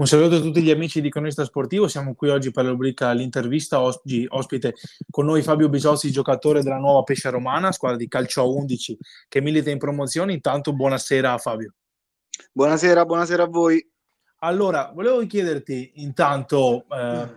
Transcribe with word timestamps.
Un 0.00 0.06
saluto 0.06 0.36
a 0.36 0.40
tutti 0.40 0.62
gli 0.62 0.70
amici 0.70 1.02
di 1.02 1.10
Cronista 1.10 1.44
Sportivo, 1.44 1.86
siamo 1.86 2.14
qui 2.14 2.30
oggi 2.30 2.50
per 2.50 2.64
la 2.64 2.70
rubrica 2.70 3.12
L'intervista, 3.12 3.82
oggi 3.82 4.26
ospite 4.30 4.72
con 5.10 5.26
noi 5.26 5.42
Fabio 5.42 5.68
Bisossi, 5.68 6.10
giocatore 6.10 6.62
della 6.62 6.78
nuova 6.78 7.02
Pescia 7.02 7.28
Romana, 7.28 7.70
squadra 7.70 7.98
di 7.98 8.08
calcio 8.08 8.40
a 8.40 8.46
11 8.46 8.96
che 9.28 9.42
milita 9.42 9.68
in 9.68 9.76
promozione. 9.76 10.32
Intanto 10.32 10.72
buonasera 10.72 11.36
Fabio. 11.36 11.74
Buonasera, 12.50 13.04
buonasera 13.04 13.42
a 13.42 13.48
voi. 13.48 13.86
Allora, 14.38 14.90
volevo 14.94 15.26
chiederti 15.26 15.92
intanto 15.96 16.86
eh, 16.88 17.28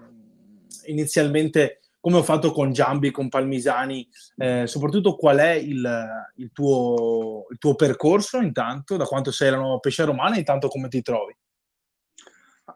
inizialmente 0.86 1.82
come 2.00 2.20
ho 2.20 2.24
fatto 2.24 2.54
con 2.54 2.72
Giambi, 2.72 3.12
con 3.12 3.28
Palmisani, 3.28 4.08
eh, 4.38 4.68
soprattutto 4.68 5.18
qual 5.18 5.40
è 5.40 5.52
il, 5.52 6.08
il, 6.38 6.52
tuo, 6.54 7.46
il 7.50 7.58
tuo 7.58 7.76
percorso 7.76 8.38
intanto, 8.38 8.96
da 8.96 9.04
quanto 9.04 9.32
sei 9.32 9.52
la 9.52 9.58
nuova 9.58 9.80
Pescia 9.80 10.06
Romana 10.06 10.38
intanto 10.38 10.70
come 10.70 10.88
ti 10.88 11.02
trovi? 11.02 11.36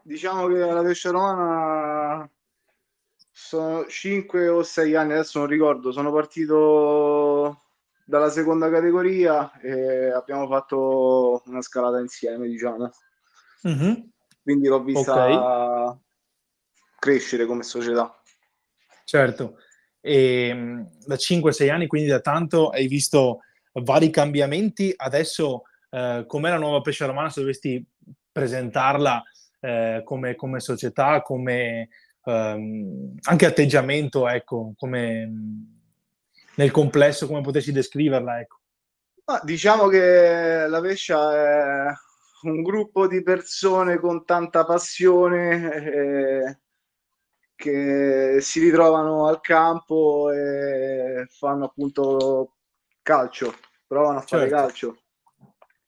Diciamo 0.02 0.46
che 0.48 0.58
la 0.58 0.82
pesce 0.82 1.10
romana 1.10 2.30
sono 3.30 3.86
5 3.86 4.48
o 4.48 4.62
6 4.62 4.94
anni, 4.94 5.12
adesso 5.12 5.38
non 5.38 5.48
ricordo, 5.48 5.92
sono 5.92 6.12
partito 6.12 7.62
dalla 8.04 8.30
seconda 8.30 8.70
categoria 8.70 9.52
e 9.60 10.10
abbiamo 10.10 10.46
fatto 10.46 11.42
una 11.46 11.62
scalata 11.62 12.00
insieme, 12.00 12.48
diciamo. 12.48 12.90
Mm-hmm. 13.66 13.94
Quindi 14.42 14.68
l'ho 14.68 14.82
vista 14.82 15.24
okay. 15.24 15.98
crescere 16.98 17.46
come 17.46 17.62
società. 17.62 18.14
Certo, 19.04 19.56
e 20.00 20.52
mm, 20.54 20.82
da 21.06 21.14
5-6 21.14 21.70
anni, 21.70 21.86
quindi 21.86 22.08
da 22.08 22.20
tanto, 22.20 22.68
hai 22.68 22.88
visto 22.88 23.40
vari 23.72 24.10
cambiamenti. 24.10 24.92
Adesso, 24.94 25.62
eh, 25.90 26.24
com'è 26.26 26.50
la 26.50 26.58
nuova 26.58 26.80
pesce 26.80 27.06
romana? 27.06 27.30
Se 27.30 27.40
dovessi 27.40 27.84
presentarla 28.30 29.22
eh, 29.60 30.02
come, 30.04 30.34
come, 30.34 30.60
società, 30.60 31.22
come 31.22 31.88
ehm, 32.24 33.14
anche 33.22 33.46
atteggiamento, 33.46 34.28
ecco, 34.28 34.72
come 34.76 35.30
nel 36.54 36.70
complesso, 36.70 37.26
come 37.26 37.40
potessi 37.40 37.72
descriverla, 37.72 38.40
ecco. 38.40 38.56
Ma 39.24 39.40
diciamo 39.44 39.88
che 39.88 40.66
la 40.66 40.80
Pescia 40.80 41.88
è 41.90 41.92
un 42.42 42.62
gruppo 42.62 43.06
di 43.06 43.22
persone 43.22 43.98
con 43.98 44.24
tanta 44.24 44.64
passione 44.64 45.74
eh, 45.74 46.58
che 47.54 48.38
si 48.40 48.60
ritrovano 48.60 49.26
al 49.26 49.40
campo 49.40 50.30
e 50.30 51.26
fanno 51.30 51.66
appunto 51.66 52.54
calcio, 53.02 53.54
provano 53.86 54.18
a 54.18 54.22
fare 54.22 54.48
certo. 54.48 54.56
calcio. 54.56 54.98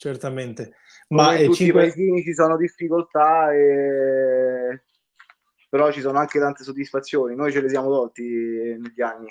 Certamente. 0.00 0.76
Ma 1.08 1.36
in 1.36 1.48
tutti 1.48 1.64
5... 1.64 1.66
i 1.66 1.72
paesini 1.72 2.22
ci 2.22 2.32
sono 2.32 2.56
difficoltà, 2.56 3.52
e... 3.52 4.84
però 5.68 5.92
ci 5.92 6.00
sono 6.00 6.18
anche 6.18 6.38
tante 6.38 6.64
soddisfazioni. 6.64 7.34
Noi 7.34 7.52
ce 7.52 7.60
le 7.60 7.68
siamo 7.68 7.90
tolti 7.90 8.22
negli 8.22 9.02
anni. 9.02 9.30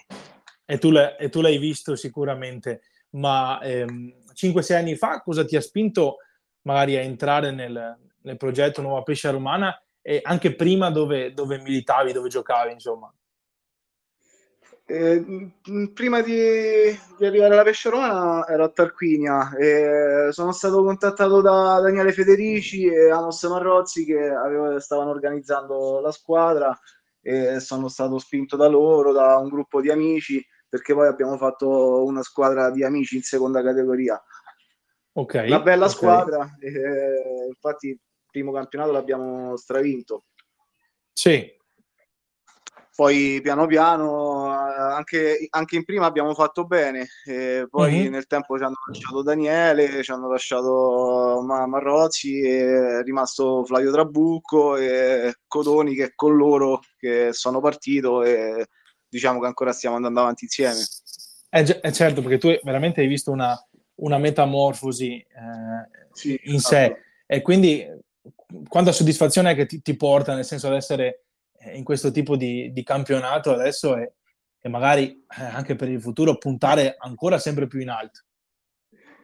E 0.67 0.77
tu, 0.77 0.91
e 0.91 1.29
tu 1.29 1.41
l'hai 1.41 1.57
visto 1.57 1.95
sicuramente, 1.95 2.81
ma 3.13 3.59
ehm, 3.63 4.13
5-6 4.31 4.73
anni 4.75 4.95
fa 4.95 5.21
cosa 5.21 5.43
ti 5.43 5.55
ha 5.55 5.61
spinto 5.61 6.17
magari 6.61 6.97
a 6.97 7.01
entrare 7.01 7.49
nel, 7.49 7.97
nel 8.21 8.37
progetto 8.37 8.83
Nuova 8.83 9.01
Pescia 9.01 9.31
Romana 9.31 9.75
e 10.03 10.19
anche 10.21 10.53
prima 10.53 10.91
dove, 10.91 11.33
dove 11.33 11.57
militavi, 11.57 12.11
dove 12.11 12.29
giocavi, 12.29 12.73
insomma? 12.73 13.11
Eh, 14.91 15.51
prima 15.93 16.21
di, 16.21 16.33
di, 17.19 17.25
arrivare 17.25 17.53
alla 17.53 17.61
Pesce 17.61 17.91
Romana 17.91 18.47
ero 18.47 18.63
a 18.63 18.69
Tarquinia 18.69 19.55
e 19.55 20.29
sono 20.31 20.51
stato 20.51 20.83
contattato 20.83 21.41
da 21.41 21.79
Daniele 21.79 22.11
Federici 22.11 22.87
e 22.87 23.11
Amos 23.11 23.43
Marrozzi 23.43 24.03
che 24.03 24.17
avevo, 24.19 24.79
stavano 24.79 25.11
organizzando 25.11 25.99
la 25.99 26.11
squadra 26.11 26.75
e 27.21 27.59
sono 27.59 27.87
stato 27.87 28.17
spinto 28.17 28.55
da 28.55 28.67
loro, 28.67 29.11
da 29.11 29.37
un 29.37 29.49
gruppo 29.49 29.79
di 29.79 29.91
amici 29.91 30.43
perché 30.67 30.95
poi 30.95 31.05
abbiamo 31.05 31.37
fatto 31.37 32.03
una 32.03 32.23
squadra 32.23 32.71
di 32.71 32.83
amici 32.83 33.15
in 33.15 33.21
seconda 33.21 33.61
categoria. 33.61 34.19
Okay, 35.11 35.49
una 35.49 35.61
bella 35.61 35.85
okay. 35.85 35.95
squadra, 35.95 36.57
eh, 36.59 37.47
infatti 37.47 37.89
il 37.89 37.99
primo 38.25 38.51
campionato 38.51 38.91
l'abbiamo 38.91 39.55
stravinto. 39.55 40.23
Sì, 41.13 41.57
poi 42.99 43.39
piano 43.41 43.65
piano 43.65 44.47
anche, 44.47 45.47
anche, 45.51 45.77
in 45.77 45.85
prima 45.85 46.05
abbiamo 46.05 46.33
fatto 46.33 46.65
bene 46.65 47.07
e 47.25 47.65
poi 47.69 47.93
mm-hmm. 47.93 48.11
nel 48.11 48.27
tempo 48.27 48.57
ci 48.57 48.63
hanno 48.65 48.75
lasciato 48.91 49.23
Daniele 49.23 50.03
ci 50.03 50.11
hanno 50.11 50.29
lasciato 50.29 51.41
Marrozzi 51.41 52.45
è 52.45 53.01
rimasto 53.03 53.63
Flavio 53.63 53.93
Trabucco 53.93 54.75
e 54.75 55.35
Codoni 55.47 55.95
che 55.95 56.03
è 56.07 56.11
con 56.13 56.35
loro 56.35 56.81
che 56.97 57.29
sono 57.31 57.61
partito 57.61 58.21
e 58.21 58.67
diciamo 59.07 59.39
che 59.39 59.45
ancora 59.45 59.71
stiamo 59.71 59.95
andando 59.95 60.19
avanti 60.19 60.43
insieme 60.43 60.81
è, 61.47 61.63
è 61.63 61.91
certo 61.93 62.21
perché 62.21 62.37
tu 62.37 62.53
veramente 62.63 62.99
hai 62.99 63.07
visto 63.07 63.31
una, 63.31 63.57
una 64.01 64.17
metamorfosi 64.17 65.15
eh, 65.15 66.07
sì, 66.11 66.37
in 66.43 66.59
sé 66.59 66.83
esatto. 66.83 66.99
e 67.27 67.41
quindi 67.41 67.87
quanta 68.67 68.91
soddisfazione 68.91 69.51
è 69.51 69.55
che 69.55 69.65
ti, 69.65 69.81
ti 69.81 69.95
porta 69.95 70.35
nel 70.35 70.43
senso 70.43 70.67
ad 70.67 70.73
essere 70.73 71.05
eh, 71.07 71.27
in 71.73 71.83
questo 71.83 72.11
tipo 72.11 72.35
di, 72.35 72.71
di 72.71 72.83
campionato 72.83 73.51
adesso 73.51 73.95
e, 73.97 74.13
e 74.59 74.69
magari 74.69 75.25
eh, 75.37 75.43
anche 75.43 75.75
per 75.75 75.89
il 75.89 76.01
futuro 76.01 76.37
puntare 76.37 76.95
ancora 76.97 77.37
sempre 77.37 77.67
più 77.67 77.79
in 77.79 77.89
alto. 77.89 78.21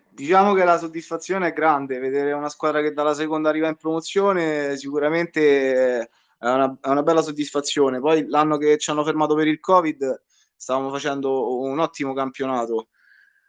Diciamo 0.09 0.53
che 0.53 0.63
la 0.63 0.77
soddisfazione 0.77 1.49
è 1.49 1.53
grande, 1.53 1.99
vedere 1.99 2.31
una 2.31 2.47
squadra 2.47 2.81
che 2.81 2.93
dalla 2.93 3.13
seconda 3.13 3.49
arriva 3.49 3.67
in 3.67 3.75
promozione 3.75 4.77
sicuramente 4.77 5.99
è 5.99 6.09
una, 6.39 6.77
è 6.79 6.87
una 6.87 7.03
bella 7.03 7.21
soddisfazione. 7.21 7.99
Poi 7.99 8.25
l'anno 8.27 8.57
che 8.57 8.77
ci 8.77 8.89
hanno 8.91 9.03
fermato 9.03 9.35
per 9.35 9.47
il 9.47 9.59
Covid 9.59 10.23
stavamo 10.55 10.89
facendo 10.89 11.59
un 11.59 11.79
ottimo 11.79 12.13
campionato 12.13 12.87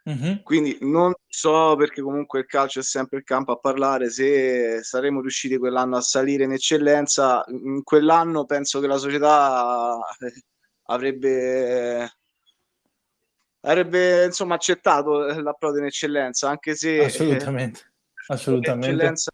Uh-huh. 0.07 0.41
Quindi 0.41 0.77
non 0.81 1.13
so 1.27 1.75
perché 1.75 2.01
comunque 2.01 2.39
il 2.39 2.45
calcio 2.45 2.79
è 2.79 2.83
sempre 2.83 3.17
il 3.17 3.25
campo 3.25 3.51
a 3.51 3.57
parlare 3.57 4.09
se 4.09 4.81
saremo 4.81 5.19
riusciti 5.19 5.57
quell'anno 5.57 5.97
a 5.97 6.01
salire 6.01 6.45
in 6.45 6.53
eccellenza. 6.53 7.43
In 7.49 7.83
quell'anno 7.83 8.45
penso 8.45 8.79
che 8.79 8.87
la 8.87 8.97
società 8.97 9.99
eh, 10.19 10.43
avrebbe 10.83 12.09
avrebbe 13.61 14.23
insomma 14.23 14.55
accettato 14.55 15.25
l'approdo 15.41 15.79
in 15.79 15.85
eccellenza, 15.85 16.47
anche 16.47 16.73
se 16.73 17.03
assolutamente, 17.03 17.79
eh, 17.81 18.23
assolutamente. 18.27 18.87
eccellenza 18.87 19.31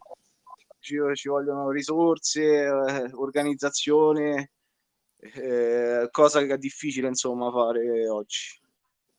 ci, 0.80 0.98
ci, 1.14 1.28
vogliono 1.28 1.70
risorse, 1.70 2.42
eh, 2.42 3.12
organizzazione, 3.14 4.50
eh, 5.18 6.08
cosa 6.10 6.44
che 6.44 6.54
è 6.56 6.58
difficile 6.58 7.10
insomma 7.10 7.52
fare 7.52 8.10
oggi 8.10 8.62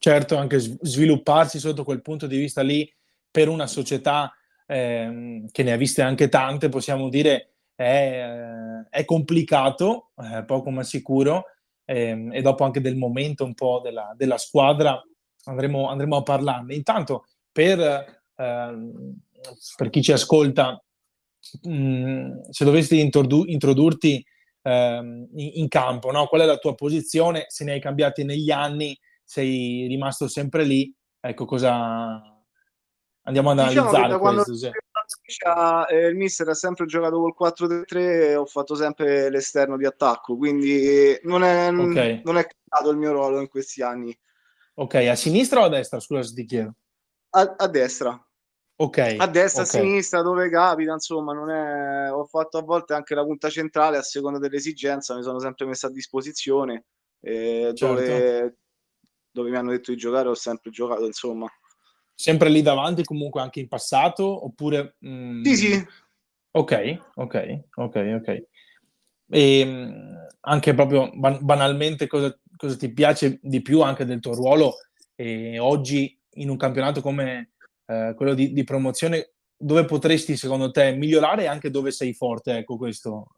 certo 0.05 0.37
anche 0.37 0.59
svilupparsi 0.59 1.59
sotto 1.59 1.83
quel 1.83 2.03
punto 2.03 2.27
di 2.27 2.37
vista 2.37 2.61
lì 2.61 2.87
per 3.31 3.49
una 3.49 3.67
società 3.67 4.31
eh, 4.67 5.47
che 5.51 5.63
ne 5.63 5.73
ha 5.73 5.77
viste 5.79 6.03
anche 6.03 6.29
tante, 6.29 6.69
possiamo 6.69 7.09
dire, 7.09 7.55
è, 7.75 8.85
è 8.91 9.05
complicato, 9.07 10.11
eh, 10.19 10.45
poco 10.45 10.69
ma 10.69 10.83
sicuro, 10.83 11.45
eh, 11.87 12.29
e 12.33 12.43
dopo 12.43 12.65
anche 12.65 12.83
del 12.83 12.97
momento 12.97 13.47
un 13.47 13.55
po' 13.55 13.81
della, 13.83 14.13
della 14.15 14.37
squadra 14.37 15.03
andremo, 15.45 15.89
andremo, 15.89 16.17
a 16.17 16.23
parlarne. 16.23 16.75
Intanto, 16.75 17.25
per, 17.51 18.21
ehm, 18.37 19.21
per 19.75 19.89
chi 19.89 20.03
ci 20.03 20.13
ascolta, 20.13 20.85
se 21.41 22.65
dovessi 22.65 23.01
introdu- 23.01 23.49
introdurti 23.49 24.23
ehm, 24.61 25.29
in, 25.35 25.51
in, 25.55 25.69
campo, 25.69 26.11
no? 26.11 26.27
qual 26.27 26.43
è 26.43 26.45
la 26.45 26.59
tua 26.59 26.75
posizione, 26.75 27.47
se 27.49 27.65
ne 27.65 27.73
hai 27.73 27.81
cambiati 27.81 28.23
negli 28.23 28.51
anni, 28.51 28.95
sei 29.25 29.87
rimasto 29.89 30.29
sempre 30.29 30.65
lì, 30.65 30.95
ecco 31.21 31.45
cosa 31.47 32.35
andiamo 33.25 33.51
ad 33.51 33.69
diciamo 33.69 33.89
analizzare 33.89 34.19
questo. 34.19 34.55
Sì. 34.55 34.71
Eh, 35.91 36.07
il 36.07 36.17
mister 36.17 36.49
ha 36.49 36.55
sempre 36.55 36.87
giocato 36.87 37.21
col 37.21 37.35
4-3 37.39 37.85
e 37.97 38.37
ho 38.37 38.47
fatto 38.47 38.75
sempre 38.75 39.29
l'esterno 39.31 39.77
di 39.77 39.87
attacco, 39.87 40.37
quindi 40.37 41.19
non 41.25 41.43
è, 41.43 41.69
okay. 41.69 42.23
non 42.25 42.39
è 42.39 42.47
cambiato 42.47 42.91
il 42.91 42.97
mio 42.97 43.13
ruolo 43.13 43.41
in 43.41 43.49
questi 43.49 43.83
anni. 43.83 44.17
Ok, 44.75 44.95
a 44.95 45.15
sinistra 45.15 45.61
o 45.61 45.65
a 45.65 45.69
destra? 45.69 46.01
Scusa 46.01 46.23
se 46.23 46.35
ti 46.35 46.45
chiedo. 46.45 46.75
A, 47.31 47.55
a 47.59 47.69
destra. 47.69 48.19
Ok. 48.77 49.17
A 49.19 49.27
destra, 49.29 49.63
okay. 49.63 49.81
a 49.81 49.85
sinistra, 49.85 50.23
dove 50.23 50.49
capita, 50.49 50.93
insomma, 50.93 51.33
non 51.33 51.51
è... 51.51 52.11
ho 52.13 52.25
fatto 52.25 52.59
a 52.59 52.63
volte 52.63 52.95
anche 52.95 53.15
la 53.15 53.23
punta 53.23 53.49
centrale 53.51 53.99
a 53.99 54.03
seconda 54.03 54.39
dell'esigenza, 54.39 55.15
mi 55.15 55.23
sono 55.23 55.39
sempre 55.39 55.67
messo 55.67 55.87
a 55.87 55.91
disposizione. 55.91 56.87
Eh, 57.21 57.73
certo. 57.75 57.87
dove 57.87 58.57
dove 59.35 59.51
mi 59.51 59.57
hanno 59.57 59.73
detto 59.73 59.91
di 59.91 59.99
giocare 59.99 60.29
ho 60.29 60.35
sempre 60.35 60.71
giocato, 60.71 61.05
insomma. 61.05 61.49
Sempre 62.15 62.49
lì 62.49 62.63
davanti, 62.63 63.03
comunque 63.03 63.41
anche 63.41 63.59
in 63.61 63.69
passato? 63.69 64.45
Oppure... 64.45 64.97
Mm... 65.05 65.43
Sì, 65.43 65.57
sì. 65.57 65.87
Ok, 66.53 66.99
ok, 67.17 67.65
ok, 67.75 67.97
ok. 68.21 68.29
E 69.29 69.59
ehm, 69.59 70.27
anche 70.43 70.75
proprio 70.75 71.11
ban- 71.13 71.41
banalmente 71.43 72.07
cosa, 72.07 72.33
cosa, 72.57 72.77
ti 72.77 72.93
piace 72.93 73.41
di 73.43 73.61
più 73.61 73.81
anche 73.81 74.05
del 74.05 74.21
tuo 74.21 74.35
ruolo 74.35 74.75
e 75.17 75.59
oggi 75.59 76.17
in 76.35 76.51
un 76.51 76.57
campionato 76.57 77.01
come 77.01 77.55
eh, 77.87 78.15
quello 78.17 78.35
di, 78.35 78.53
di, 78.53 78.63
promozione, 78.63 79.33
dove 79.57 79.85
potresti 79.85 80.37
secondo 80.37 80.71
te 80.71 80.93
migliorare 80.93 81.43
e 81.43 81.47
anche 81.47 81.71
dove 81.71 81.91
sei 81.91 82.15
forte? 82.15 82.59
Ecco, 82.59 82.77
questo 82.77 83.33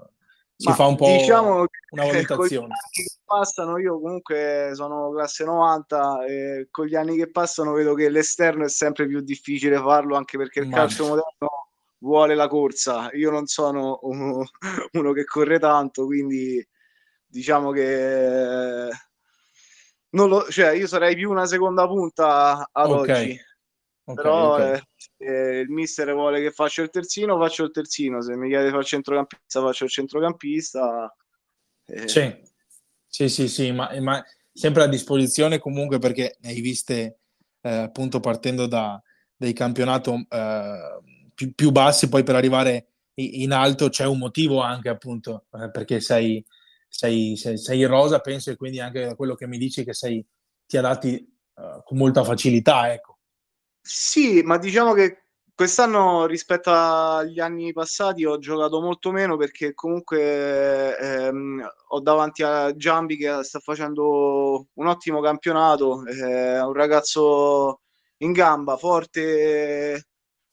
si 0.57 0.69
Ma 0.69 0.75
fa 0.75 0.87
un 0.87 0.97
po' 0.97 1.07
diciamo 1.07 1.67
una 1.91 2.07
valutazione. 2.07 2.75
Che 2.91 3.05
passano, 3.25 3.79
io 3.79 4.01
comunque 4.01 4.71
sono 4.75 5.13
classe 5.13 5.45
90 5.45 6.25
e 6.25 6.69
con 6.71 6.87
gli 6.87 6.95
anni 6.95 7.17
che 7.17 7.31
passano 7.31 7.73
vedo 7.73 7.95
che 7.95 8.09
l'esterno 8.09 8.65
è 8.65 8.69
sempre 8.69 9.07
più 9.07 9.21
difficile 9.21 9.77
farlo 9.77 10.17
anche 10.17 10.39
perché 10.39 10.61
il 10.61 10.71
calcio 10.71 11.07
moderno 11.09 11.69
vuole 11.99 12.35
la 12.35 12.49
corsa. 12.49 13.11
Io 13.13 13.31
non 13.31 13.47
sono 13.47 13.99
uno, 14.03 14.45
uno 14.93 15.13
che 15.13 15.25
corre 15.25 15.59
tanto, 15.59 16.07
quindi 16.07 16.67
diciamo 17.27 17.71
che 17.71 18.89
non 20.11 20.29
lo, 20.29 20.51
cioè, 20.51 20.71
io 20.71 20.87
sarei 20.87 21.15
più 21.15 21.31
una 21.31 21.47
seconda 21.47 21.87
punta 21.87 22.69
ad 22.73 22.91
okay. 22.91 23.31
oggi. 23.31 23.41
Okay, 24.09 24.23
Però 24.23 24.55
okay. 24.55 24.81
Eh, 25.17 25.59
il 25.61 25.69
mister 25.69 26.13
vuole 26.13 26.41
che 26.41 26.53
faccia 26.53 26.83
il 26.83 26.91
terzino, 26.91 27.39
faccio 27.39 27.65
il 27.65 27.73
terzino. 27.73 28.23
Se 28.23 28.37
mi 28.37 28.49
chiede 28.49 28.65
di 28.65 28.71
fare 28.71 28.83
il 28.83 28.89
centrocampista, 28.89 29.61
faccio 29.61 29.85
il 29.85 29.91
centrocampista. 29.91 31.17
Eh. 31.87 32.09
Sì. 32.09 32.35
sì, 33.07 33.29
sì, 33.29 33.49
sì, 33.49 33.73
ma, 33.73 33.91
ma, 34.01 34.25
sempre 34.53 34.85
a 34.85 34.87
disposizione 34.87 35.59
comunque 35.59 35.99
perché 35.99 36.37
ne 36.41 36.51
hai 36.51 36.61
viste 36.61 37.19
eh, 37.61 37.71
appunto 37.71 38.21
partendo 38.21 38.67
da, 38.67 39.01
dai 39.37 39.53
campionati 39.53 40.27
eh, 40.29 41.01
più, 41.35 41.53
più, 41.55 41.71
bassi, 41.73 42.09
poi 42.09 42.23
per 42.23 42.37
arrivare 42.37 42.91
in 43.15 43.53
alto 43.53 43.89
c'è 43.89 44.05
un 44.05 44.19
motivo 44.19 44.61
anche 44.61 44.89
appunto 44.89 45.47
eh, 45.53 45.71
perché 45.71 46.01
sei, 46.01 46.45
sei, 46.87 47.37
sei, 47.37 47.59
sei 47.59 47.85
rosa, 47.85 48.21
penso, 48.21 48.51
e 48.51 48.57
quindi 48.57 48.79
anche 48.79 49.05
da 49.05 49.15
quello 49.17 49.35
che 49.35 49.49
mi 49.49 49.59
dici 49.59 49.85
che 49.85 49.95
sei, 49.95 50.25
ti 50.65 50.77
adatti 50.77 51.27
uh, 51.55 51.83
con 51.83 51.99
molta 51.99 52.23
facilità, 52.23 52.93
ecco. 52.93 53.16
Sì, 53.89 54.43
ma 54.43 54.59
diciamo 54.59 54.95
che 54.95 55.27
quest'anno 55.55 56.27
rispetto 56.27 56.73
agli 56.73 57.39
anni 57.39 57.73
passati 57.73 58.25
ho 58.25 58.37
giocato 58.39 58.81
molto 58.81 59.13
meno 59.13 59.37
perché 59.37 59.75
comunque 59.75 60.99
ehm, 60.99 61.65
ho 61.91 62.01
davanti 62.01 62.43
a 62.43 62.75
Giambi 62.75 63.17
che 63.17 63.45
sta 63.45 63.61
facendo 63.61 64.67
un 64.73 64.87
ottimo 64.89 65.21
campionato, 65.21 66.05
è 66.05 66.61
un 66.61 66.73
ragazzo 66.73 67.83
in 68.19 68.33
gamba, 68.33 68.77
forte, 68.77 70.09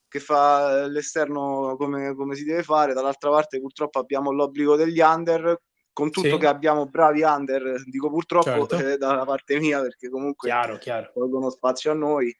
che 0.08 0.20
fa 0.20 0.86
l'esterno 0.86 1.76
come, 1.76 2.14
come 2.14 2.36
si 2.36 2.44
deve 2.44 2.62
fare. 2.62 2.94
Dall'altra 2.94 3.32
parte 3.32 3.60
purtroppo 3.60 3.98
abbiamo 3.98 4.32
l'obbligo 4.32 4.76
degli 4.76 5.00
under, 5.00 5.60
con 5.92 6.12
tutto 6.12 6.30
sì. 6.30 6.38
che 6.38 6.48
abbiamo 6.48 6.86
bravi 6.86 7.24
under, 7.24 7.82
dico 7.86 8.12
purtroppo 8.12 8.68
certo. 8.68 8.78
eh, 8.78 8.98
dalla 8.98 9.26
parte 9.26 9.60
mia 9.60 9.82
perché 9.82 10.10
comunque 10.10 10.50
chiaro, 10.50 10.78
chiaro. 10.78 11.12
tolgono 11.16 11.50
spazio 11.50 11.90
a 11.90 11.96
noi 11.96 12.36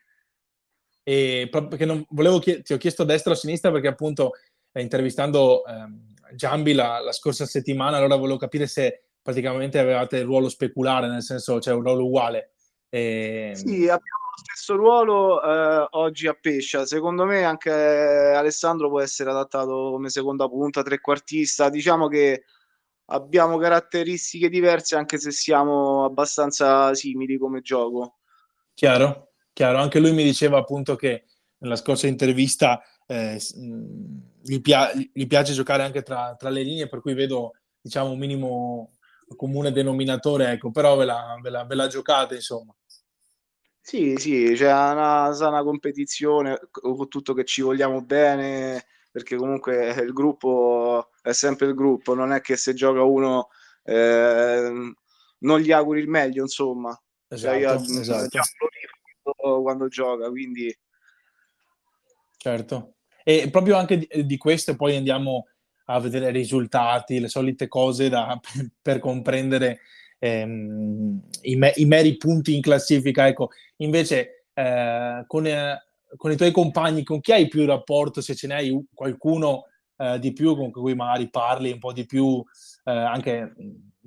e 1.04 1.50
perché 1.52 1.86
non, 1.86 2.06
volevo 2.10 2.40
chied- 2.40 2.64
ti 2.64 2.74
ho 2.74 2.78
chiesto 2.78 3.02
a 3.02 3.06
destra 3.06 3.32
o 3.32 3.34
a 3.34 3.38
sinistra 3.38 3.72
perché 3.72 3.88
appunto 3.88 4.32
eh, 4.72 4.82
intervistando 4.82 5.66
eh, 5.66 6.36
Giambi 6.36 6.74
la, 6.74 7.00
la, 7.00 7.12
scorsa 7.12 7.46
settimana, 7.46 7.98
allora 7.98 8.16
volevo 8.16 8.38
capire 8.38 8.68
se 8.68 9.04
praticamente 9.22 9.80
avevate 9.80 10.18
il 10.18 10.24
ruolo 10.24 10.50
speculare, 10.50 11.08
nel 11.08 11.22
senso 11.22 11.56
c'è 11.56 11.62
cioè 11.62 11.74
un 11.76 11.84
ruolo 11.84 12.06
uguale. 12.06 12.54
E... 12.90 13.52
Sì, 13.56 13.84
abbiamo 13.84 14.24
lo 14.36 14.38
stesso 14.38 14.76
ruolo 14.76 15.42
eh, 15.44 15.88
oggi 15.92 16.28
a 16.28 16.34
Pescia. 16.34 16.86
Secondo 16.86 17.26
me 17.26 17.44
anche 17.44 17.72
Alessandro 17.72 18.90
può 18.90 19.00
essere 19.00 19.30
adattato 19.30 19.92
come 19.92 20.10
seconda 20.10 20.48
punta, 20.48 20.82
trequartista. 20.82 21.70
Diciamo 21.70 22.08
che 22.08 22.46
abbiamo 23.06 23.58
caratteristiche 23.58 24.50
diverse 24.50 24.96
anche 24.96 25.20
se 25.20 25.32
siamo 25.32 26.04
abbastanza 26.04 26.94
simili 26.96 27.38
come 27.38 27.62
gioco. 27.62 28.18
Chiaro? 28.74 29.33
Chiaro, 29.54 29.78
anche 29.78 30.00
lui 30.00 30.12
mi 30.12 30.24
diceva 30.24 30.58
appunto 30.58 30.96
che 30.96 31.26
nella 31.60 31.76
scorsa 31.76 32.08
intervista 32.08 32.84
eh, 33.08 33.40
gli, 34.42 34.60
pia- 34.62 34.92
gli, 34.94 35.28
piace 35.28 35.54
giocare 35.54 35.84
anche 35.84 36.02
tra, 36.02 36.36
tra, 36.38 36.50
le 36.50 36.64
linee, 36.64 36.90
per 36.90 37.02
cui 37.02 37.14
vedo 37.14 37.54
diciamo 37.80 38.12
un 38.12 38.20
minimo 38.20 38.98
comune 39.36 39.72
denominatore, 39.72 40.52
ecco, 40.52 40.72
però 40.72 40.96
ve 40.98 41.06
la, 41.06 41.38
ve 41.42 41.50
la, 41.50 41.64
ve 41.64 41.76
la 41.76 41.88
giocate 41.88 42.36
insomma. 42.36 42.76
Sì, 43.86 44.16
sì, 44.18 44.54
c'è 44.56 44.72
una 44.72 45.34
sana 45.34 45.62
competizione, 45.62 46.58
con 46.72 47.08
tutto 47.10 47.34
che 47.34 47.44
ci 47.44 47.62
vogliamo 47.62 48.02
bene, 48.02 48.86
perché 49.12 49.36
comunque 49.36 49.90
il 49.90 50.14
gruppo 50.14 51.10
è 51.22 51.34
sempre 51.34 51.68
il 51.68 51.76
gruppo, 51.76 52.14
non 52.14 52.32
è 52.32 52.40
che 52.40 52.56
se 52.56 52.74
gioca 52.74 53.04
uno 53.04 53.50
eh, 53.84 54.94
non 55.40 55.60
gli 55.60 55.72
auguri 55.72 56.00
il 56.00 56.08
meglio, 56.08 56.44
insomma. 56.44 56.98
Esatto, 57.28 57.54
cioè 57.54 57.62
io, 57.62 58.00
esatto. 58.00 58.40
Esatto 59.24 59.62
quando 59.62 59.88
gioca, 59.88 60.30
quindi... 60.30 60.76
Certo. 62.38 62.96
E 63.24 63.50
proprio 63.50 63.78
anche 63.78 63.98
di, 64.00 64.26
di 64.26 64.38
questo 64.38 64.76
poi 64.76 64.98
andiamo 64.98 65.48
a 65.86 66.00
vedere 66.00 66.30
i 66.30 66.34
risultati, 66.34 67.20
le 67.20 67.30
solite 67.30 67.68
cose 67.68 68.10
da, 68.10 68.40
per, 68.42 68.70
per 68.82 69.00
comprendere 69.00 69.80
ehm, 70.20 71.22
i, 71.42 71.56
me, 71.56 71.72
i, 71.76 71.86
meri 71.86 72.18
punti 72.18 72.56
in 72.56 72.62
classifica. 72.62 73.28
Ecco, 73.28 73.50
invece 73.78 74.48
eh, 74.54 75.24
con, 75.26 75.48
eh, 75.48 75.82
con, 76.18 76.32
i 76.32 76.36
tuoi 76.36 76.52
compagni, 76.52 77.04
con 77.04 77.22
chi 77.22 77.32
hai 77.32 77.48
più 77.48 77.66
rapporto, 77.66 78.20
se 78.20 78.36
ce 78.36 78.48
n'hai 78.48 78.88
qualcuno 78.94 79.68
eh, 79.98 80.20
di 80.20 80.34
più 80.34 80.56
con 80.56 80.72
cui 80.72 80.96
magari 80.96 81.30
parli 81.30 81.72
un 81.72 81.80
po' 81.80 81.94
di 81.94 82.06
più 82.06 82.44
eh, 82.84 82.92
anche 82.92 83.54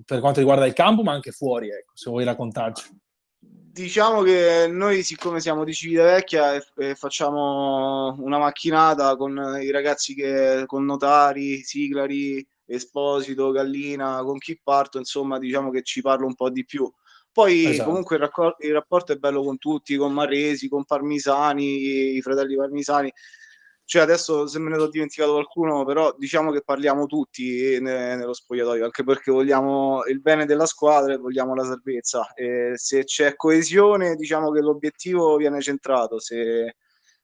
per 0.04 0.20
quanto 0.20 0.40
riguarda 0.40 0.66
il 0.66 0.74
campo, 0.74 1.02
ma 1.02 1.12
anche 1.12 1.32
fuori, 1.32 1.68
ecco, 1.68 1.92
se 1.94 2.10
vuoi 2.10 2.24
raccontarci. 2.24 3.04
Diciamo 3.76 4.22
che 4.22 4.68
noi, 4.70 5.02
siccome 5.02 5.38
siamo 5.38 5.62
di 5.62 5.74
Civitavecchia, 5.74 6.54
e, 6.54 6.64
e 6.76 6.94
facciamo 6.94 8.16
una 8.20 8.38
macchinata 8.38 9.14
con 9.16 9.58
i 9.60 9.70
ragazzi 9.70 10.14
che 10.14 10.62
con 10.64 10.86
Notari, 10.86 11.62
Siglari, 11.62 12.42
Esposito, 12.64 13.50
Gallina, 13.50 14.22
con 14.22 14.38
chi 14.38 14.58
parto, 14.62 14.96
insomma, 14.96 15.38
diciamo 15.38 15.68
che 15.68 15.82
ci 15.82 16.00
parlo 16.00 16.24
un 16.24 16.34
po' 16.34 16.48
di 16.48 16.64
più. 16.64 16.90
Poi 17.30 17.66
esatto. 17.66 17.90
comunque 17.90 18.16
il, 18.16 18.22
raccor- 18.22 18.56
il, 18.60 18.72
rapporto 18.72 19.12
è 19.12 19.16
bello 19.16 19.42
con 19.42 19.58
tutti, 19.58 19.94
con 19.96 20.10
Marresi, 20.10 20.70
con 20.70 20.86
Parmisani, 20.86 22.14
i 22.16 22.22
fratelli 22.22 22.56
Parmisani 22.56 23.12
cioè 23.86 24.02
adesso 24.02 24.48
se 24.48 24.58
me 24.58 24.68
ne 24.68 24.78
ho 24.78 24.88
dimenticato 24.88 25.32
qualcuno, 25.32 25.84
però 25.84 26.12
diciamo 26.18 26.50
che 26.50 26.62
parliamo 26.62 27.06
tutti 27.06 27.78
ne, 27.80 28.16
nello 28.16 28.34
spogliatoio, 28.34 28.84
anche 28.84 29.04
perché 29.04 29.30
vogliamo 29.30 30.04
il 30.06 30.20
bene 30.20 30.44
della 30.44 30.66
squadra 30.66 31.14
e 31.14 31.18
vogliamo 31.18 31.54
la 31.54 31.62
salvezza. 31.62 32.32
E 32.34 32.72
se 32.74 33.04
c'è 33.04 33.36
coesione, 33.36 34.16
diciamo 34.16 34.50
che 34.50 34.60
l'obiettivo 34.60 35.36
viene 35.36 35.60
centrato, 35.60 36.18
se 36.18 36.74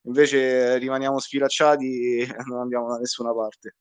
invece 0.02 0.78
rimaniamo 0.78 1.18
sfilacciati 1.18 2.24
non 2.46 2.60
andiamo 2.60 2.90
da 2.90 2.98
nessuna 2.98 3.34
parte. 3.34 3.76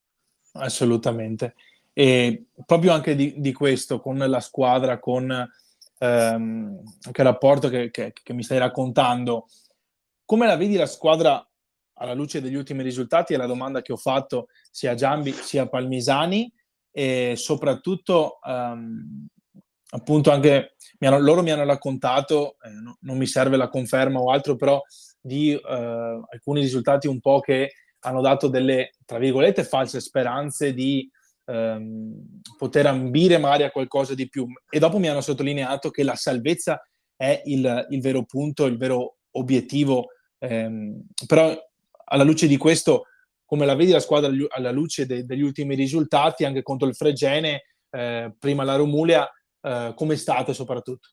Assolutamente. 0.54 1.54
E 1.94 2.48
proprio 2.66 2.94
anche 2.94 3.14
di, 3.14 3.36
di 3.38 3.54
questo, 3.54 4.00
con 4.00 4.18
la 4.18 4.40
squadra, 4.40 4.98
con 4.98 5.30
ehm, 6.00 6.82
anche 7.06 7.22
il 7.22 7.28
rapporto 7.28 7.70
che, 7.70 7.92
che, 7.92 8.12
che 8.12 8.34
mi 8.34 8.42
stai 8.42 8.58
raccontando, 8.58 9.46
come 10.26 10.48
la 10.48 10.58
vedi 10.58 10.78
la 10.78 10.88
squadra 10.88 11.46
alla 12.02 12.14
luce 12.14 12.42
degli 12.42 12.56
ultimi 12.56 12.82
risultati 12.82 13.34
è 13.34 13.38
la 13.38 13.46
domanda 13.46 13.82
che 13.82 13.94
ho 13.94 13.98
fatto 13.98 14.48
sia 14.72 14.92
a 14.92 14.96
Giambi 14.96 15.32
sia 15.32 15.64
a 15.64 15.70
Palmisani 15.70 16.52
e 16.92 17.36
soprattutto 17.38 18.40
um, 18.44 19.28
appunto 19.92 20.32
anche 20.32 20.76
mi 21.00 21.08
hanno, 21.08 21.20
loro 21.20 21.44
mi 21.44 21.52
hanno 21.52 21.66
raccontato, 21.66 22.58
eh, 22.64 22.70
no, 22.70 22.98
non 23.02 23.18
mi 23.18 23.28
serve 23.28 23.56
la 23.56 23.70
conferma 23.70 24.20
o 24.20 24.32
altro, 24.32 24.56
però 24.56 24.82
di 25.20 25.54
uh, 25.54 25.68
alcuni 25.68 26.62
risultati 26.62 27.08
un 27.08 27.20
po' 27.20 27.40
che 27.40 27.74
hanno 28.00 28.22
dato 28.22 28.48
delle, 28.48 28.92
tra 29.06 29.20
virgolette, 29.20 29.64
false 29.64 30.00
speranze 30.00 30.74
di 30.74 31.10
um, 31.46 32.16
poter 32.58 32.88
ambire 32.88 33.38
magari 33.38 33.64
a 33.64 33.72
qualcosa 33.72 34.16
di 34.16 34.28
più. 34.28 34.48
E 34.70 34.80
dopo 34.80 34.98
mi 34.98 35.08
hanno 35.08 35.22
sottolineato 35.22 35.92
che 35.92 36.04
la 36.04 36.16
salvezza 36.16 36.82
è 37.16 37.42
il, 37.46 37.88
il 37.90 38.02
vero 38.02 38.24
punto, 38.24 38.66
il 38.66 38.78
vero 38.78 39.18
obiettivo. 39.32 40.08
Um, 40.40 41.06
però 41.28 41.56
alla 42.12 42.24
luce 42.24 42.48
di 42.48 42.58
questo, 42.58 43.08
come 43.46 43.66
la 43.66 43.76
vedi 43.76 43.92
la 43.92 44.00
squadra 44.00 44.32
alla 44.50 44.72
luce 44.72 45.06
de- 45.06 45.26
degli 45.26 45.42
ultimi 45.42 45.76
risultati, 45.76 46.46
anche 46.46 46.62
contro 46.62 46.88
il 46.88 46.96
Fregene, 46.96 47.64
eh, 47.90 48.34
prima 48.38 48.64
la 48.64 48.76
Romulia, 48.76 49.30
eh, 49.62 49.94
come 49.96 50.16
state 50.16 50.54
soprattutto? 50.54 51.10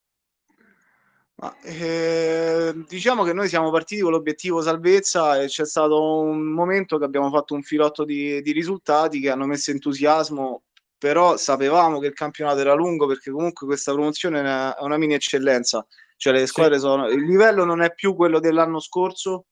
Ma, 1.37 1.57
eh, 1.63 2.75
diciamo 2.89 3.23
che 3.23 3.33
noi 3.33 3.49
siamo 3.49 3.71
partiti 3.71 4.01
con 4.01 4.11
l'obiettivo 4.11 4.61
salvezza 4.61 5.41
e 5.41 5.47
c'è 5.47 5.65
stato 5.65 6.21
un 6.21 6.47
momento 6.53 6.99
che 6.99 7.05
abbiamo 7.05 7.31
fatto 7.31 7.55
un 7.55 7.63
filotto 7.63 8.05
di, 8.05 8.43
di 8.43 8.51
risultati 8.51 9.21
che 9.21 9.31
hanno 9.31 9.47
messo 9.47 9.71
entusiasmo, 9.71 10.63
però 10.99 11.37
sapevamo 11.37 12.01
che 12.01 12.09
il 12.09 12.15
campionato 12.15 12.59
era 12.59 12.75
lungo 12.75 13.07
perché 13.07 13.31
comunque 13.31 13.69
questa 13.69 13.93
promozione 13.93 14.41
è 14.41 14.83
una 14.83 14.97
mini 14.97 15.15
eccellenza, 15.15 15.87
cioè 16.17 16.33
le 16.33 16.47
squadre 16.47 16.75
sì. 16.75 16.81
sono, 16.81 17.07
il 17.07 17.25
livello 17.25 17.65
non 17.65 17.83
è 17.83 17.95
più 17.95 18.17
quello 18.17 18.41
dell'anno 18.41 18.81
scorso, 18.81 19.45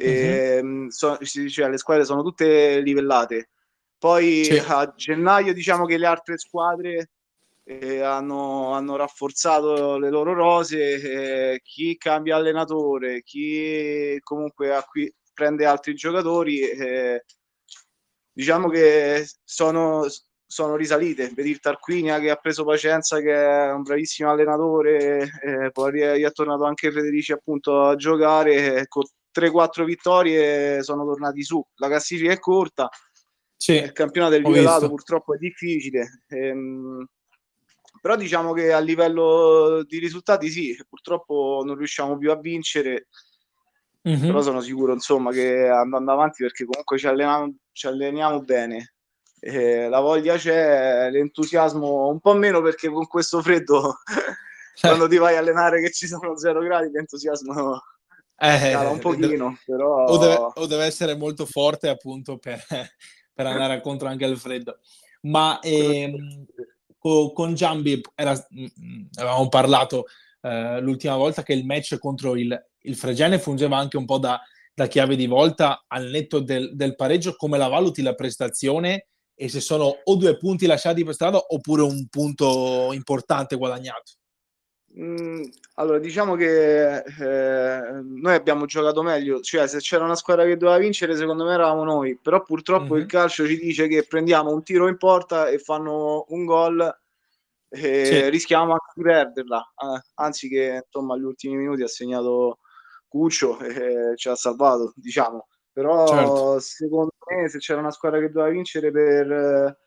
e, 0.00 0.60
mm-hmm. 0.62 0.86
so, 0.88 1.18
cioè, 1.18 1.68
le 1.68 1.78
squadre 1.78 2.04
sono 2.04 2.22
tutte 2.22 2.80
livellate. 2.80 3.50
Poi 3.98 4.44
sì. 4.44 4.62
a 4.66 4.92
gennaio 4.96 5.52
diciamo 5.52 5.84
che 5.84 5.98
le 5.98 6.06
altre 6.06 6.38
squadre 6.38 7.10
eh, 7.64 8.00
hanno, 8.00 8.72
hanno, 8.72 8.96
rafforzato 8.96 9.98
le 9.98 10.10
loro 10.10 10.32
rose, 10.32 11.52
eh, 11.52 11.60
chi 11.62 11.96
cambia 11.98 12.36
allenatore, 12.36 13.22
chi 13.22 14.18
comunque 14.22 14.74
acqui- 14.74 15.12
prende 15.34 15.66
altri 15.66 15.94
giocatori. 15.94 16.60
Eh, 16.60 17.24
diciamo 18.32 18.68
che 18.68 19.26
sono, 19.44 20.06
sono 20.46 20.76
risalite. 20.76 21.30
Vedi 21.34 21.50
il 21.50 21.60
Tarquinia 21.60 22.18
che 22.20 22.30
ha 22.30 22.36
preso 22.36 22.64
Pacienza, 22.64 23.20
che 23.20 23.34
è 23.34 23.70
un 23.72 23.82
bravissimo 23.82 24.30
allenatore, 24.30 25.30
eh, 25.42 25.70
poi 25.72 26.00
è 26.00 26.32
tornato 26.32 26.64
anche 26.64 26.90
Federici 26.90 27.32
appunto 27.32 27.82
a 27.84 27.96
giocare. 27.96 28.80
Eh, 28.80 28.88
con 28.88 29.04
3-4 29.34 29.84
vittorie 29.84 30.82
sono 30.82 31.04
tornati 31.04 31.42
su. 31.42 31.64
La 31.76 31.88
classifica 31.88 32.32
è 32.32 32.38
corta. 32.38 32.88
Sì, 33.56 33.74
il 33.74 33.92
campionato 33.92 34.32
del 34.32 34.44
rivelato 34.44 34.88
purtroppo 34.88 35.34
è 35.34 35.38
difficile. 35.38 36.22
Ehm, 36.28 37.06
però 38.00 38.16
diciamo 38.16 38.52
che 38.52 38.72
a 38.72 38.78
livello 38.78 39.84
di 39.86 39.98
risultati 39.98 40.48
sì, 40.48 40.76
purtroppo 40.88 41.62
non 41.64 41.76
riusciamo 41.76 42.16
più 42.16 42.30
a 42.30 42.38
vincere. 42.38 43.08
Mm-hmm. 44.08 44.26
Però 44.26 44.40
sono 44.40 44.60
sicuro 44.60 44.94
insomma 44.94 45.30
che 45.30 45.68
andando 45.68 46.10
avanti 46.10 46.42
perché 46.42 46.64
comunque 46.64 46.96
ci 46.96 47.06
alleniamo, 47.06 47.54
ci 47.72 47.86
alleniamo 47.86 48.40
bene 48.40 48.94
eh, 49.40 49.88
la 49.88 50.00
voglia 50.00 50.36
c'è, 50.36 51.10
l'entusiasmo 51.10 52.08
un 52.08 52.20
po' 52.20 52.34
meno 52.34 52.60
perché 52.60 52.90
con 52.90 53.06
questo 53.06 53.40
freddo 53.40 54.00
quando 54.78 55.08
ti 55.08 55.16
vai 55.16 55.36
a 55.36 55.38
allenare 55.38 55.80
che 55.80 55.90
ci 55.90 56.06
sono 56.06 56.36
zero 56.36 56.60
gradi 56.60 56.90
l'entusiasmo 56.90 57.82
eh, 58.40 58.74
un 58.74 58.98
pochino 58.98 59.58
però... 59.64 60.04
o, 60.06 60.16
deve, 60.18 60.34
o, 60.54 60.66
deve, 60.66 60.84
essere 60.84 61.14
molto 61.14 61.44
forte 61.46 61.88
appunto 61.88 62.38
per, 62.38 62.64
per 63.34 63.46
andare 63.46 63.80
contro 63.80 64.08
anche 64.08 64.24
il 64.24 64.38
freddo 64.38 64.78
ma 65.22 65.58
ehm, 65.60 66.46
con, 66.98 67.32
con 67.32 67.54
Giambi 67.54 68.00
era, 68.14 68.32
mm, 68.32 68.64
mm, 68.64 69.06
avevamo 69.16 69.48
parlato 69.48 70.06
eh, 70.42 70.80
l'ultima 70.80 71.16
volta 71.16 71.42
che 71.42 71.52
il 71.52 71.64
match 71.64 71.98
contro 71.98 72.36
il, 72.36 72.66
il 72.82 72.96
Fregene 72.96 73.38
fungeva 73.38 73.76
anche 73.76 73.96
un 73.96 74.04
po' 74.04 74.18
da, 74.18 74.40
da 74.74 74.86
chiave 74.86 75.16
di 75.16 75.26
volta 75.26 75.84
al 75.86 76.06
netto 76.06 76.40
del, 76.40 76.74
del 76.74 76.94
pareggio 76.94 77.34
come 77.36 77.58
la 77.58 77.68
valuti 77.68 78.02
la 78.02 78.14
prestazione 78.14 79.08
e 79.34 79.48
se 79.48 79.60
sono 79.60 80.00
o 80.04 80.16
due 80.16 80.36
punti 80.36 80.66
lasciati 80.66 81.04
per 81.04 81.14
strada 81.14 81.38
oppure 81.38 81.82
un 81.82 82.06
punto 82.08 82.90
importante 82.92 83.56
guadagnato? 83.56 84.12
Mm, 84.98 85.44
allora, 85.74 85.98
diciamo 86.00 86.34
che 86.34 86.96
eh, 86.96 88.00
noi 88.02 88.34
abbiamo 88.34 88.66
giocato 88.66 89.02
meglio, 89.02 89.40
cioè 89.40 89.68
se 89.68 89.78
c'era 89.78 90.04
una 90.04 90.16
squadra 90.16 90.44
che 90.44 90.56
doveva 90.56 90.78
vincere, 90.78 91.14
secondo 91.14 91.44
me 91.44 91.54
eravamo 91.54 91.84
noi, 91.84 92.18
però 92.20 92.42
purtroppo 92.42 92.94
mm-hmm. 92.94 93.02
il 93.02 93.06
calcio 93.06 93.46
ci 93.46 93.56
dice 93.56 93.86
che 93.86 94.04
prendiamo 94.04 94.50
un 94.52 94.64
tiro 94.64 94.88
in 94.88 94.96
porta 94.96 95.48
e 95.48 95.58
fanno 95.58 96.24
un 96.28 96.44
gol 96.44 96.98
e 97.68 98.04
sì. 98.04 98.28
rischiamo 98.30 98.72
anche 98.72 98.92
di 98.94 99.02
perderla, 99.02 99.60
eh, 99.60 100.00
anzi 100.14 100.48
che 100.48 100.82
insomma 100.84 101.14
agli 101.14 101.22
ultimi 101.22 101.56
minuti 101.56 101.82
ha 101.82 101.88
segnato 101.88 102.58
Cuccio 103.06 103.60
e 103.60 104.16
ci 104.16 104.28
ha 104.28 104.34
salvato, 104.34 104.92
diciamo. 104.96 105.46
Però 105.72 106.06
certo. 106.08 106.58
secondo 106.58 107.12
me 107.28 107.48
se 107.48 107.58
c'era 107.58 107.78
una 107.80 107.92
squadra 107.92 108.18
che 108.18 108.28
doveva 108.30 108.50
vincere 108.50 108.90
per 108.90 109.30
eh, 109.30 109.78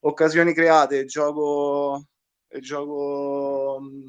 occasioni 0.00 0.54
create, 0.54 1.04
gioco, 1.04 2.06
gioco 2.60 3.78
mm, 3.82 4.06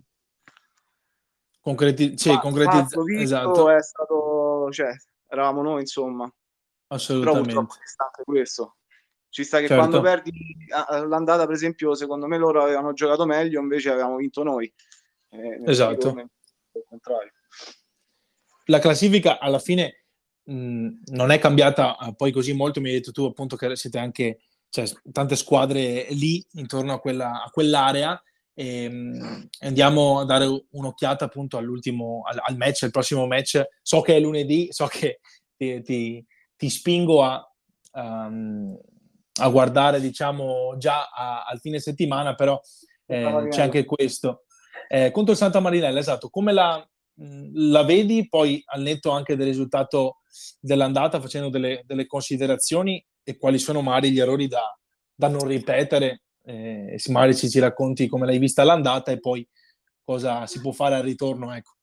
Concreti- 1.67 2.17
sì, 2.17 2.29
concretizzato 2.39 3.05
esatto. 3.09 3.69
è 3.69 3.83
stato, 3.83 4.69
cioè, 4.71 4.95
eravamo 5.27 5.62
noi 5.62 5.81
insomma. 5.81 6.33
Assolutamente. 6.88 7.50
Però 7.50 7.59
anche 7.59 8.24
questo. 8.24 8.77
Ci 9.27 9.43
sta 9.43 9.59
che 9.59 9.67
certo. 9.67 9.83
quando 9.83 10.00
perdi 10.00 10.31
l'andata, 11.09 11.45
per 11.45 11.55
esempio, 11.55 11.93
secondo 11.93 12.25
me 12.25 12.38
loro 12.38 12.63
avevano 12.63 12.93
giocato 12.93 13.25
meglio, 13.25 13.59
invece 13.59 13.89
avevamo 13.89 14.15
vinto 14.15 14.43
noi. 14.43 14.74
Eh, 15.27 15.62
esatto. 15.65 16.29
La 18.67 18.79
classifica 18.79 19.38
alla 19.38 19.59
fine 19.59 20.05
non 20.45 21.31
è 21.31 21.38
cambiata 21.38 21.97
uh, 22.00 22.15
poi 22.15 22.31
così 22.31 22.53
molto, 22.53 22.79
mi 22.79 22.88
hai 22.88 22.95
detto 22.95 23.12
tu 23.12 23.25
appunto 23.25 23.57
che 23.57 23.75
siete 23.75 24.00
anche 24.00 24.39
cioè, 24.69 24.86
tante 25.12 25.36
squadre 25.36 26.07
lì 26.12 26.41
intorno 26.53 26.93
a, 26.93 27.00
quella, 27.01 27.43
a 27.43 27.50
quell'area 27.51 28.24
e 28.59 28.87
um, 28.87 29.47
andiamo 29.59 30.19
a 30.19 30.25
dare 30.25 30.47
un'occhiata 30.71 31.25
appunto 31.25 31.57
all'ultimo, 31.57 32.23
al, 32.25 32.41
al, 32.43 32.57
match, 32.57 32.83
al 32.83 32.89
prossimo 32.89 33.27
match. 33.27 33.63
So 33.83 34.01
che 34.01 34.15
è 34.15 34.19
lunedì, 34.19 34.69
so 34.71 34.87
che 34.87 35.19
ti, 35.55 35.79
ti, 35.83 36.25
ti 36.55 36.67
spingo 36.67 37.23
a, 37.23 37.47
um, 37.91 38.75
a, 39.41 39.49
guardare 39.49 40.01
diciamo 40.01 40.75
già 40.77 41.07
a, 41.07 41.43
al 41.43 41.59
fine 41.59 41.79
settimana, 41.79 42.33
però 42.33 42.59
eh, 43.05 43.45
c'è 43.51 43.61
anche 43.61 43.85
questo. 43.85 44.45
Eh, 44.87 45.11
contro 45.11 45.35
Santa 45.35 45.59
Marinella, 45.59 45.99
esatto, 45.99 46.29
come 46.29 46.51
la, 46.51 46.83
la 47.53 47.83
vedi 47.83 48.27
poi 48.27 48.59
al 48.65 48.81
netto 48.81 49.11
anche 49.11 49.35
del 49.35 49.45
risultato 49.45 50.21
dell'andata 50.59 51.21
facendo 51.21 51.49
delle, 51.49 51.83
delle 51.85 52.07
considerazioni 52.07 53.05
e 53.21 53.37
quali 53.37 53.59
sono 53.59 53.81
magari 53.81 54.11
gli 54.11 54.19
errori 54.19 54.47
da, 54.47 54.75
da 55.13 55.27
non 55.27 55.45
ripetere 55.45 56.23
eh, 56.47 56.97
magari 57.09 57.35
ci, 57.35 57.49
ci 57.49 57.59
racconti 57.59 58.07
come 58.07 58.25
l'hai 58.25 58.37
vista 58.37 58.61
all'andata 58.61 59.11
e 59.11 59.19
poi 59.19 59.45
cosa 60.03 60.47
si 60.47 60.61
può 60.61 60.71
fare 60.71 60.95
al 60.95 61.03
ritorno 61.03 61.53
ecco. 61.53 61.73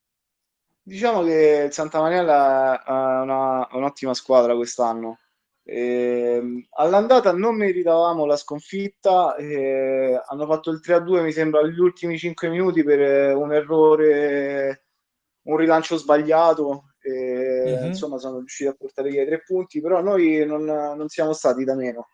diciamo 0.82 1.22
che 1.22 1.64
il 1.66 1.72
Santa 1.72 2.00
Mariella 2.00 2.82
è 2.82 2.90
una, 3.22 3.68
un'ottima 3.72 4.14
squadra 4.14 4.54
quest'anno 4.54 5.18
eh, 5.64 6.66
all'andata 6.70 7.32
non 7.32 7.56
meritavamo 7.56 8.24
la 8.24 8.36
sconfitta 8.36 9.36
eh, 9.36 10.18
hanno 10.26 10.46
fatto 10.46 10.70
il 10.70 10.80
3-2 10.82 11.22
mi 11.22 11.32
sembra 11.32 11.60
agli 11.60 11.78
ultimi 11.78 12.16
5 12.16 12.48
minuti 12.48 12.82
per 12.82 13.36
un 13.36 13.52
errore 13.52 14.84
un 15.42 15.56
rilancio 15.58 15.98
sbagliato 15.98 16.94
e, 17.00 17.64
mm-hmm. 17.66 17.86
insomma 17.86 18.16
sono 18.16 18.38
riusciti 18.38 18.70
a 18.70 18.74
portare 18.74 19.10
via 19.10 19.22
i 19.22 19.26
tre 19.26 19.42
punti 19.42 19.82
però 19.82 20.00
noi 20.00 20.46
non, 20.46 20.64
non, 20.64 21.08
siamo 21.08 21.34
stati 21.34 21.64
da 21.64 21.74
meno 21.74 22.08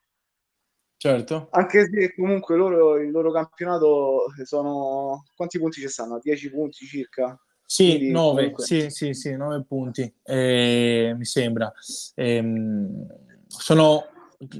certo. 1.00 1.48
Anche 1.52 1.88
se 1.90 2.14
comunque 2.14 2.56
loro 2.56 2.98
il 2.98 3.10
loro 3.10 3.32
campionato 3.32 4.26
sono 4.44 5.24
quanti 5.34 5.58
punti 5.58 5.80
ci 5.80 5.88
stanno? 5.88 6.18
10 6.20 6.50
punti 6.50 6.84
circa? 6.84 7.38
Sì, 7.64 8.10
9 8.10 8.52
sì, 8.56 8.90
sì, 8.90 9.14
sì, 9.14 9.36
9 9.36 9.64
punti. 9.64 10.12
Eh, 10.22 11.14
mi 11.16 11.24
sembra. 11.24 11.72
Eh, 12.14 12.44
sono 13.46 14.04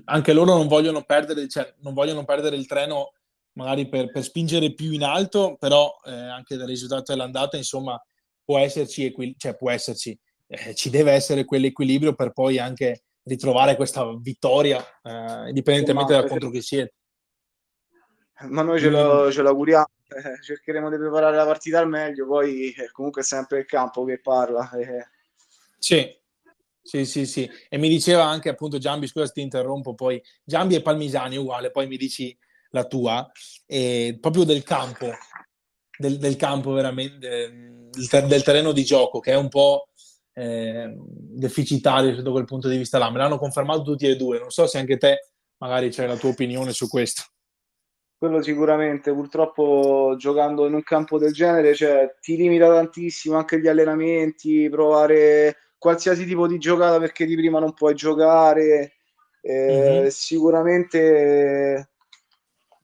anche 0.04 0.32
loro 0.32 0.54
non 0.56 0.68
vogliono 0.68 1.02
perdere 1.02 1.48
cioè, 1.48 1.74
non 1.78 1.94
vogliono 1.94 2.24
perdere 2.24 2.54
il 2.56 2.66
treno 2.66 3.14
magari 3.52 3.88
per, 3.88 4.10
per 4.10 4.22
spingere 4.22 4.74
più 4.74 4.92
in 4.92 5.02
alto 5.02 5.56
però 5.58 5.90
eh, 6.04 6.10
anche 6.10 6.56
dal 6.56 6.66
risultato 6.66 7.12
dell'andata 7.12 7.56
insomma 7.56 7.98
può 8.50 8.58
esserci, 8.58 9.04
equi- 9.04 9.36
cioè 9.38 9.54
può 9.54 9.70
esserci, 9.70 10.18
eh, 10.48 10.74
ci 10.74 10.90
deve 10.90 11.12
essere 11.12 11.44
quell'equilibrio 11.44 12.14
per 12.14 12.32
poi 12.32 12.58
anche 12.58 13.04
ritrovare 13.24 13.76
questa 13.76 14.04
vittoria, 14.18 14.84
eh, 15.02 15.48
indipendentemente 15.48 16.12
da 16.12 16.26
contro 16.26 16.50
chi 16.50 16.62
siete. 16.62 16.94
Ma 18.48 18.62
noi 18.62 18.80
ce, 18.80 18.88
lo, 18.88 19.30
ce 19.30 19.42
l'auguriamo, 19.42 19.88
eh, 20.08 20.42
cercheremo 20.42 20.88
di 20.88 20.96
preparare 20.96 21.36
la 21.36 21.44
partita 21.44 21.78
al 21.78 21.88
meglio, 21.88 22.26
poi 22.26 22.72
eh, 22.72 22.90
comunque 22.90 23.20
è 23.20 23.24
sempre 23.24 23.58
il 23.58 23.66
campo 23.66 24.04
che 24.04 24.18
parla. 24.18 24.70
Eh. 24.72 25.06
Sì, 25.78 26.18
sì, 26.82 27.04
sì, 27.04 27.26
sì. 27.26 27.50
E 27.68 27.76
mi 27.76 27.88
diceva 27.88 28.24
anche 28.24 28.48
appunto 28.48 28.78
Giambi, 28.78 29.06
scusa 29.06 29.28
ti 29.28 29.42
interrompo, 29.42 29.94
poi 29.94 30.22
Giambi 30.42 30.74
e 30.74 30.82
Palmisani 30.82 31.36
uguale, 31.36 31.70
poi 31.70 31.86
mi 31.86 31.98
dici 31.98 32.36
la 32.70 32.84
tua, 32.86 33.30
e 33.66 34.16
proprio 34.20 34.44
del 34.44 34.62
campo, 34.62 35.10
del, 35.98 36.16
del 36.16 36.36
campo 36.36 36.72
veramente 36.72 37.88
del, 37.90 38.26
del, 38.26 38.42
terreno 38.42 38.72
di 38.72 38.84
gioco 38.84 39.20
che 39.20 39.32
è 39.32 39.36
un 39.36 39.48
po' 39.48 39.88
eh, 40.32 40.94
deficitario 40.96 42.14
sotto 42.14 42.32
quel 42.32 42.44
punto 42.44 42.68
di 42.68 42.76
vista 42.76 42.98
là. 42.98 43.10
Me 43.10 43.18
l'hanno 43.18 43.38
confermato 43.38 43.82
tutti 43.82 44.06
e 44.06 44.16
due. 44.16 44.38
Non 44.38 44.50
so 44.50 44.66
se 44.66 44.78
anche 44.78 44.96
te 44.96 45.30
magari 45.58 45.90
c'è 45.90 46.06
la 46.06 46.16
tua 46.16 46.30
opinione 46.30 46.72
su 46.72 46.88
questo. 46.88 47.22
Quello 48.16 48.42
sicuramente, 48.42 49.12
purtroppo 49.14 50.14
giocando 50.18 50.66
in 50.66 50.74
un 50.74 50.82
campo 50.82 51.18
del 51.18 51.32
genere 51.32 51.74
cioè, 51.74 52.16
ti 52.20 52.36
limita 52.36 52.68
tantissimo 52.68 53.36
anche 53.36 53.58
gli 53.58 53.66
allenamenti, 53.66 54.68
provare 54.68 55.56
qualsiasi 55.78 56.26
tipo 56.26 56.46
di 56.46 56.58
giocata 56.58 56.98
perché 56.98 57.24
di 57.24 57.34
prima 57.34 57.60
non 57.60 57.72
puoi 57.72 57.94
giocare. 57.94 58.96
Eh, 59.40 60.00
mm-hmm. 60.00 60.06
Sicuramente 60.08 61.88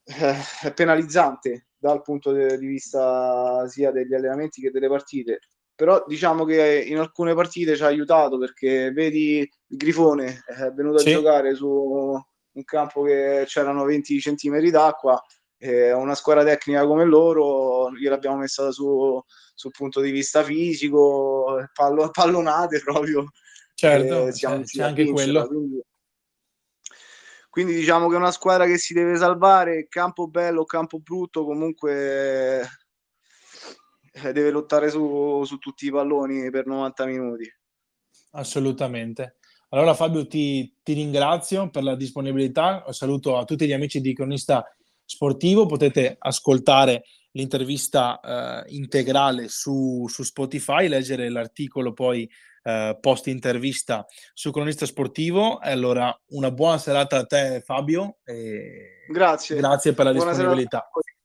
eh, 0.05 0.37
è 0.62 0.73
penalizzante 0.73 1.67
dal 1.76 2.00
punto 2.00 2.33
di 2.33 2.67
vista 2.67 3.69
sia 3.69 3.91
degli 3.91 4.15
allenamenti 4.15 4.62
che 4.62 4.71
delle 4.71 4.88
partite. 4.88 5.41
Però 5.76 6.04
diciamo 6.06 6.45
che 6.45 6.85
in 6.88 6.99
alcune 6.99 7.35
partite 7.35 7.76
ci 7.76 7.83
ha 7.83 7.87
aiutato 7.87 8.38
perché 8.38 8.90
vedi 8.92 9.38
il 9.40 9.76
Grifone 9.76 10.42
è 10.47 10.71
venuto 10.71 10.99
sì. 10.99 11.11
a 11.11 11.12
giocare 11.12 11.54
su 11.54 11.68
un 11.68 12.64
campo 12.64 13.02
che 13.02 13.45
c'erano 13.47 13.85
20 13.85 14.18
centimetri 14.18 14.71
d'acqua 14.71 15.23
e 15.59 15.92
una 15.92 16.14
squadra 16.14 16.45
tecnica 16.45 16.87
come 16.87 17.04
loro 17.04 17.90
gliel'abbiamo 17.92 18.37
messa 18.37 18.71
su, 18.71 19.23
sul 19.54 19.71
punto 19.71 20.00
di 20.00 20.11
vista 20.11 20.42
fisico, 20.42 21.62
pallo, 21.73 22.09
pallonate 22.12 22.80
proprio. 22.80 23.30
Certo, 23.75 24.30
c'è, 24.30 24.62
c'è 24.62 24.83
anche 24.83 25.04
quello. 25.11 25.47
Quindi, 25.47 25.83
quindi 27.50 27.75
diciamo 27.75 28.09
che 28.09 28.14
è 28.14 28.18
una 28.18 28.33
squadra 28.33 28.64
che 28.66 28.78
si 28.78 28.95
deve 28.95 29.16
salvare, 29.16 29.87
campo 29.88 30.28
bello, 30.28 30.64
campo 30.64 30.99
brutto, 31.00 31.45
comunque 31.45 32.61
eh, 32.61 32.66
deve 34.33 34.50
lottare 34.50 34.90
su, 34.90 35.42
su 35.45 35.59
tutti 35.59 35.87
i 35.87 35.90
palloni 35.90 36.50
per 36.50 36.66
90 36.66 37.06
minuti. 37.06 37.50
Assolutamente. 38.33 39.37
Allora 39.71 39.95
Fabio 39.95 40.26
ti, 40.26 40.76
ti 40.83 40.92
ringrazio 40.92 41.71
per 41.71 41.83
la 41.83 41.97
disponibilità, 41.97 42.85
saluto 42.90 43.37
a 43.37 43.45
tutti 43.45 43.66
gli 43.66 43.73
amici 43.73 44.00
di 44.00 44.14
Cronista 44.14 44.64
Sportivo, 45.04 45.66
potete 45.66 46.16
ascoltare 46.18 47.04
l'intervista 47.33 48.21
eh, 48.21 48.75
integrale 48.75 49.49
su, 49.49 50.06
su, 50.09 50.23
Spotify, 50.23 50.88
leggere 50.88 51.28
l'articolo 51.28 51.92
poi 51.92 52.28
eh, 52.62 52.97
post 53.00 53.28
intervista 53.28 54.06
su 54.33 54.50
Cronista 54.50 54.87
Sportivo. 54.87 55.61
E 55.61 55.71
allora 55.71 56.16
una 56.30 56.50
buona 56.50 56.78
serata 56.78 57.18
a 57.18 57.25
te 57.25 57.62
Fabio. 57.64 58.18
grazie. 59.09 59.56
Grazie 59.56 59.92
per 59.92 60.06
la 60.06 60.12
buona 60.12 60.30
disponibilità. 60.30 60.78
Serata. 60.78 61.15